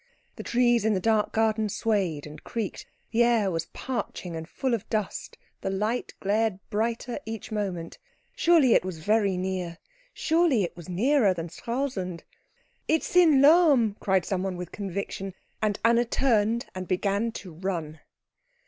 [0.35, 4.73] The trees in the dark garden swayed and creaked, the air was parching and full
[4.73, 7.99] of dust, the light glared brighter each moment.
[8.35, 9.77] Surely it was very near?
[10.11, 12.23] Surely it was nearer than Stralsund?
[12.87, 17.99] "It's in Lohm," cried someone with conviction; and Anna turned and began to run.